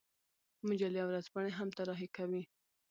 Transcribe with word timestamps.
مجلې 0.67 0.99
او 1.03 1.07
ورځپاڼې 1.11 1.51
هم 1.55 1.69
طراحي 1.77 2.07
کوي. 2.17 2.43